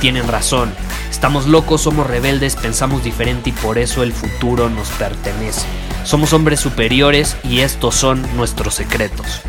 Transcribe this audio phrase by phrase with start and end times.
[0.00, 0.72] tienen razón.
[1.10, 5.66] Estamos locos, somos rebeldes, pensamos diferente y por eso el futuro nos pertenece.
[6.04, 9.42] Somos hombres superiores y estos son nuestros secretos.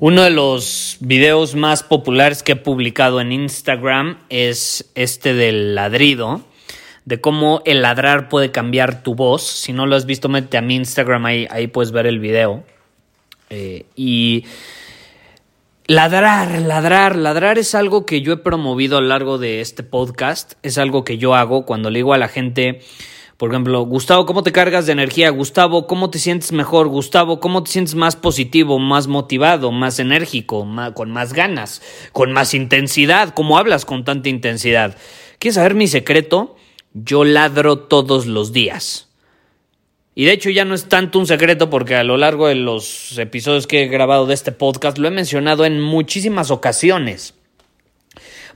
[0.00, 6.40] Uno de los videos más populares que he publicado en Instagram es este del ladrido,
[7.04, 9.42] de cómo el ladrar puede cambiar tu voz.
[9.42, 12.64] Si no lo has visto, mete a mi Instagram, ahí, ahí puedes ver el video.
[13.50, 14.44] Eh, y
[15.86, 20.54] ladrar, ladrar, ladrar es algo que yo he promovido a lo largo de este podcast.
[20.62, 22.80] Es algo que yo hago cuando le digo a la gente,
[23.38, 25.30] por ejemplo, Gustavo, ¿cómo te cargas de energía?
[25.30, 26.88] Gustavo, ¿cómo te sientes mejor?
[26.88, 31.80] Gustavo, ¿cómo te sientes más positivo, más motivado, más enérgico, con más ganas,
[32.12, 33.32] con más intensidad?
[33.34, 34.96] ¿Cómo hablas con tanta intensidad?
[35.38, 36.56] ¿Quieres saber mi secreto?
[36.94, 39.07] Yo ladro todos los días.
[40.18, 43.16] Y de hecho ya no es tanto un secreto porque a lo largo de los
[43.18, 47.34] episodios que he grabado de este podcast lo he mencionado en muchísimas ocasiones.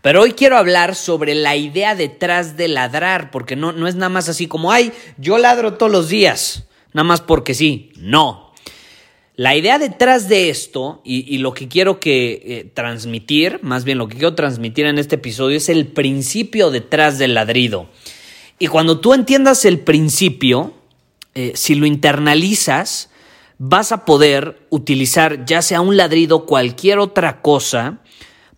[0.00, 4.08] Pero hoy quiero hablar sobre la idea detrás de ladrar, porque no, no es nada
[4.08, 8.52] más así como, ay, yo ladro todos los días, nada más porque sí, no.
[9.36, 14.08] La idea detrás de esto y, lo que quiero que eh, transmitir, más bien lo
[14.08, 17.88] que quiero transmitir en este episodio es el principio detrás del ladrido.
[18.58, 20.74] Y cuando tú entiendas el principio,
[21.34, 23.10] eh, si lo internalizas,
[23.58, 28.00] vas a poder utilizar ya sea un ladrido cualquier otra cosa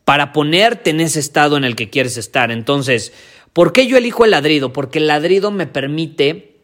[0.05, 2.51] para ponerte en ese estado en el que quieres estar.
[2.51, 3.13] Entonces,
[3.53, 4.73] ¿por qué yo elijo el ladrido?
[4.73, 6.57] Porque el ladrido me permite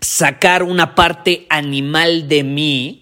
[0.00, 3.01] sacar una parte animal de mí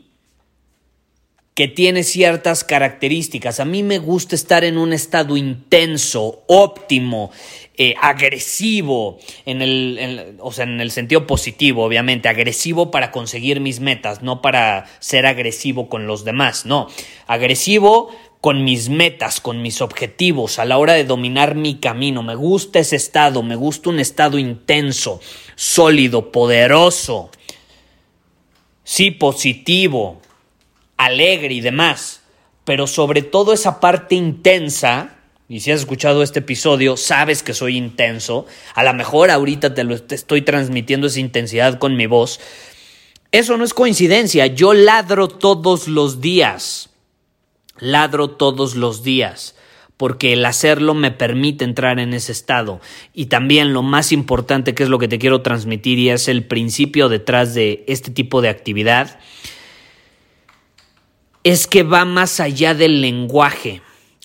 [1.60, 3.60] que tiene ciertas características.
[3.60, 7.32] A mí me gusta estar en un estado intenso, óptimo,
[7.76, 13.81] eh, agresivo, en el, o sea, en el sentido positivo, obviamente, agresivo para conseguir mis
[13.81, 16.88] metas, no para ser agresivo con los demás, no,
[17.26, 18.09] agresivo
[18.41, 22.22] con mis metas, con mis objetivos, a la hora de dominar mi camino.
[22.22, 25.20] Me gusta ese estado, me gusta un estado intenso,
[25.56, 27.31] sólido, poderoso,
[28.82, 30.22] sí, positivo,
[31.05, 32.22] alegre y demás,
[32.65, 35.16] pero sobre todo esa parte intensa,
[35.49, 39.84] y si has escuchado este episodio, sabes que soy intenso, a lo mejor ahorita te
[39.84, 42.38] lo estoy transmitiendo esa intensidad con mi voz.
[43.33, 46.91] Eso no es coincidencia, yo ladro todos los días.
[47.78, 49.55] Ladro todos los días
[49.97, 52.81] porque el hacerlo me permite entrar en ese estado.
[53.12, 56.44] Y también lo más importante que es lo que te quiero transmitir y es el
[56.44, 59.21] principio detrás de este tipo de actividad,
[61.45, 63.83] es que va más allá del lenguaje,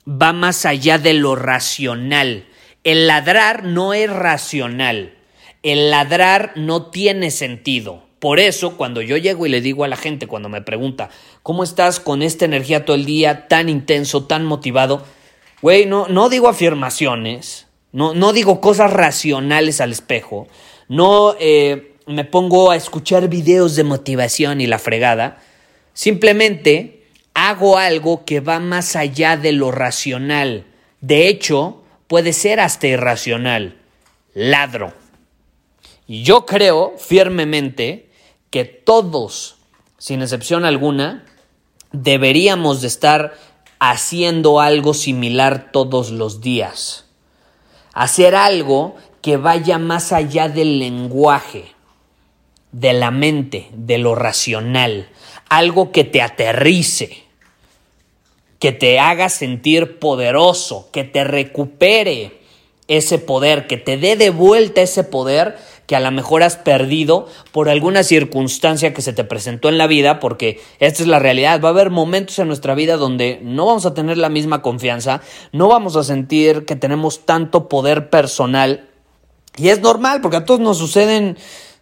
[0.08, 2.46] va más allá de lo racional.
[2.84, 5.16] El ladrar no es racional,
[5.64, 8.04] el ladrar no tiene sentido.
[8.20, 11.10] Por eso, cuando yo llego y le digo a la gente, cuando me pregunta,
[11.44, 15.04] ¿cómo estás con esta energía todo el día, tan intenso, tan motivado?
[15.62, 20.48] Güey, no, no digo afirmaciones, no, no digo cosas racionales al espejo,
[20.88, 25.42] no eh, me pongo a escuchar videos de motivación y la fregada.
[25.94, 26.95] Simplemente
[27.36, 30.66] hago algo que va más allá de lo racional.
[31.02, 33.78] De hecho, puede ser hasta irracional.
[34.34, 34.94] Ladro.
[36.08, 38.10] Y yo creo firmemente
[38.50, 39.58] que todos,
[39.98, 41.26] sin excepción alguna,
[41.92, 43.38] deberíamos de estar
[43.80, 47.06] haciendo algo similar todos los días.
[47.94, 51.66] Hacer algo que vaya más allá del lenguaje,
[52.72, 55.10] de la mente, de lo racional.
[55.50, 57.25] Algo que te aterrice
[58.66, 62.40] que te haga sentir poderoso, que te recupere
[62.88, 67.28] ese poder, que te dé de vuelta ese poder que a lo mejor has perdido
[67.52, 71.62] por alguna circunstancia que se te presentó en la vida, porque esta es la realidad.
[71.64, 75.22] Va a haber momentos en nuestra vida donde no vamos a tener la misma confianza,
[75.52, 78.90] no vamos a sentir que tenemos tanto poder personal.
[79.58, 81.38] Y es normal, porque a todos nos suceden,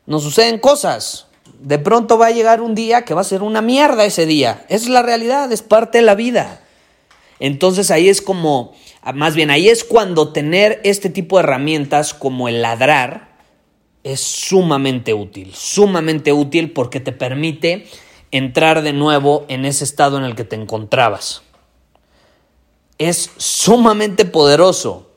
[0.06, 1.28] nos suceden cosas.
[1.62, 4.66] De pronto va a llegar un día que va a ser una mierda ese día.
[4.68, 6.60] Esa es la realidad, es parte de la vida.
[7.44, 8.72] Entonces ahí es como,
[9.16, 13.36] más bien ahí es cuando tener este tipo de herramientas como el ladrar
[14.02, 17.86] es sumamente útil, sumamente útil porque te permite
[18.32, 21.42] entrar de nuevo en ese estado en el que te encontrabas.
[22.98, 25.12] Es sumamente poderoso,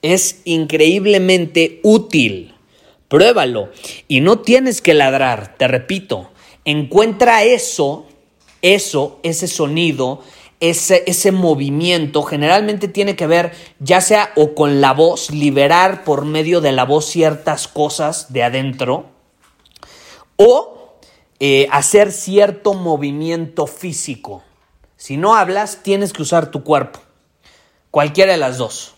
[0.00, 2.54] es increíblemente útil.
[3.08, 3.68] Pruébalo
[4.08, 6.30] y no tienes que ladrar, te repito,
[6.64, 8.06] encuentra eso,
[8.62, 10.22] eso, ese sonido,
[10.70, 16.24] ese, ese, movimiento generalmente tiene que ver ya sea o con la voz, liberar por
[16.24, 19.06] medio de la voz ciertas cosas de adentro,
[20.36, 20.98] o
[21.40, 24.42] eh, hacer cierto movimiento físico.
[24.96, 27.00] Si no hablas, tienes que usar tu cuerpo,
[27.90, 28.94] cualquiera de las dos.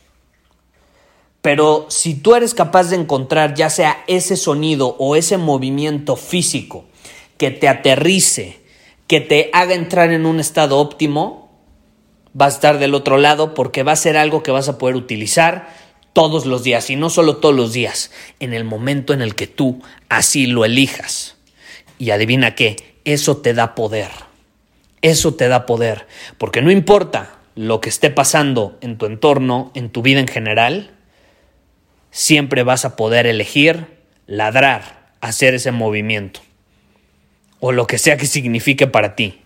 [1.43, 6.85] Pero si tú eres capaz de encontrar ya sea ese sonido o ese movimiento físico
[7.39, 8.61] que te aterrice,
[9.07, 11.46] que te haga entrar en un estado óptimo,
[12.39, 14.97] va a estar del otro lado porque va a ser algo que vas a poder
[14.97, 15.69] utilizar
[16.13, 18.11] todos los días y no solo todos los días,
[18.41, 21.37] en el momento en el que tú así lo elijas.
[21.99, 24.11] Y adivina qué, eso te da poder.
[25.03, 26.07] Eso te da poder,
[26.39, 30.91] porque no importa lo que esté pasando en tu entorno, en tu vida en general,
[32.11, 33.87] siempre vas a poder elegir
[34.27, 36.41] ladrar, hacer ese movimiento,
[37.61, 39.41] o lo que sea que signifique para ti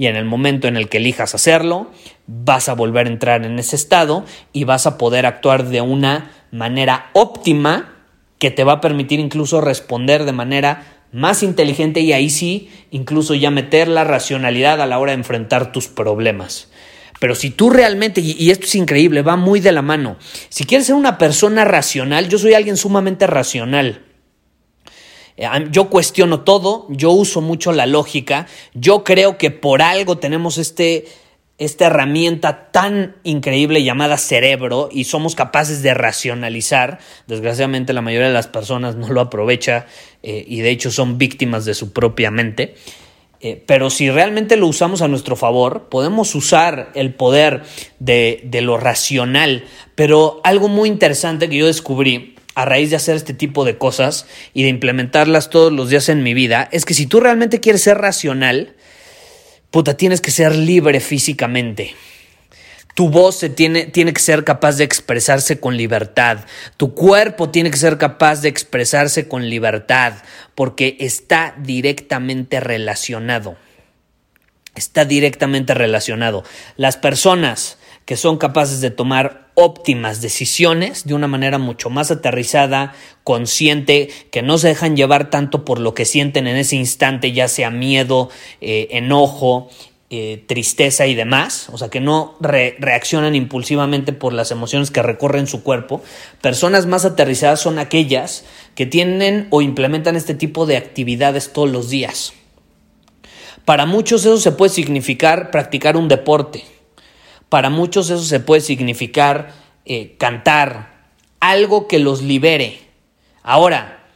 [0.00, 1.90] y en el momento en el que elijas hacerlo,
[2.26, 6.30] vas a volver a entrar en ese estado y vas a poder actuar de una
[6.50, 7.98] manera óptima
[8.38, 13.34] que te va a permitir incluso responder de manera más inteligente y ahí sí, incluso
[13.34, 16.70] ya meter la racionalidad a la hora de enfrentar tus problemas.
[17.18, 20.16] Pero si tú realmente, y esto es increíble, va muy de la mano,
[20.48, 24.06] si quieres ser una persona racional, yo soy alguien sumamente racional,
[25.70, 31.06] yo cuestiono todo, yo uso mucho la lógica, yo creo que por algo tenemos este,
[31.56, 36.98] esta herramienta tan increíble llamada cerebro y somos capaces de racionalizar.
[37.26, 39.86] Desgraciadamente la mayoría de las personas no lo aprovecha
[40.22, 42.74] eh, y de hecho son víctimas de su propia mente.
[43.42, 47.62] Eh, pero si realmente lo usamos a nuestro favor, podemos usar el poder
[47.98, 49.64] de, de lo racional.
[49.94, 54.26] Pero algo muy interesante que yo descubrí a raíz de hacer este tipo de cosas
[54.52, 57.82] y de implementarlas todos los días en mi vida es que si tú realmente quieres
[57.82, 58.74] ser racional,
[59.70, 61.94] puta, tienes que ser libre físicamente.
[62.94, 66.40] Tu voz tiene, tiene que ser capaz de expresarse con libertad.
[66.76, 70.14] Tu cuerpo tiene que ser capaz de expresarse con libertad
[70.54, 73.56] porque está directamente relacionado.
[74.74, 76.44] Está directamente relacionado.
[76.76, 82.94] Las personas que son capaces de tomar óptimas decisiones de una manera mucho más aterrizada,
[83.24, 87.46] consciente, que no se dejan llevar tanto por lo que sienten en ese instante, ya
[87.46, 88.30] sea miedo,
[88.60, 89.68] eh, enojo,
[90.12, 95.46] eh, tristeza y demás, o sea, que no reaccionan impulsivamente por las emociones que recorren
[95.46, 96.02] su cuerpo.
[96.40, 101.90] Personas más aterrizadas son aquellas que tienen o implementan este tipo de actividades todos los
[101.90, 102.32] días.
[103.64, 106.64] Para muchos eso se puede significar practicar un deporte,
[107.50, 109.52] para muchos eso se puede significar
[109.84, 111.10] eh, cantar,
[111.40, 112.78] algo que los libere.
[113.42, 114.06] Ahora,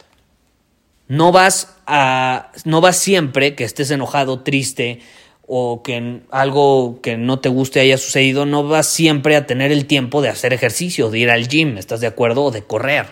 [1.07, 5.01] no vas a, no vas siempre que estés enojado, triste
[5.47, 9.85] o que algo que no te guste haya sucedido, no vas siempre a tener el
[9.85, 12.45] tiempo de hacer ejercicio, de ir al gym, ¿estás de acuerdo?
[12.45, 13.07] O de correr.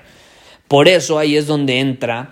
[0.68, 2.32] Por eso ahí es donde entra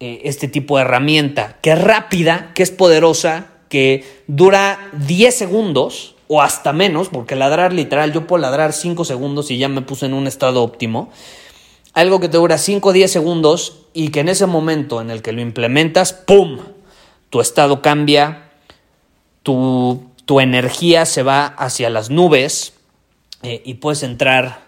[0.00, 6.14] eh, este tipo de herramienta, que es rápida, que es poderosa, que dura 10 segundos
[6.34, 10.06] o hasta menos, porque ladrar literal, yo puedo ladrar 5 segundos y ya me puse
[10.06, 11.10] en un estado óptimo.
[11.92, 15.20] Algo que te dura 5 o 10 segundos y que en ese momento en el
[15.20, 16.60] que lo implementas, ¡pum!
[17.28, 18.50] Tu estado cambia,
[19.42, 22.72] tu, tu energía se va hacia las nubes
[23.42, 24.62] eh, y puedes entrar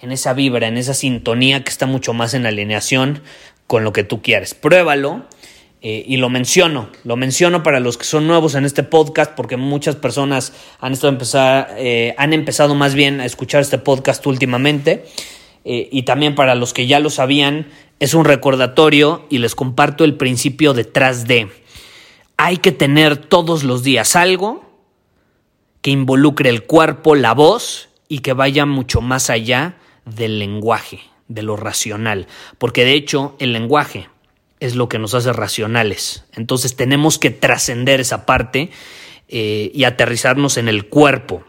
[0.00, 3.22] en esa vibra, en esa sintonía que está mucho más en alineación
[3.66, 4.54] con lo que tú quieres.
[4.54, 5.24] Pruébalo
[5.86, 9.58] eh, y lo menciono, lo menciono para los que son nuevos en este podcast, porque
[9.58, 15.04] muchas personas han, estado empezar, eh, han empezado más bien a escuchar este podcast últimamente.
[15.66, 17.66] Eh, y también para los que ya lo sabían,
[18.00, 21.50] es un recordatorio y les comparto el principio detrás de.
[22.38, 24.64] Hay que tener todos los días algo
[25.82, 29.76] que involucre el cuerpo, la voz y que vaya mucho más allá
[30.06, 32.26] del lenguaje, de lo racional.
[32.56, 34.08] Porque de hecho el lenguaje
[34.66, 36.24] es lo que nos hace racionales.
[36.34, 38.70] Entonces tenemos que trascender esa parte
[39.28, 41.44] eh, y aterrizarnos en el cuerpo.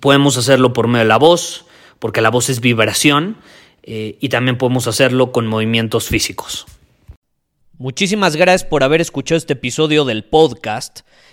[0.00, 1.66] Podemos hacerlo por medio de la voz,
[1.98, 3.36] porque la voz es vibración,
[3.82, 6.66] eh, y también podemos hacerlo con movimientos físicos.
[7.78, 11.00] Muchísimas gracias por haber escuchado este episodio del podcast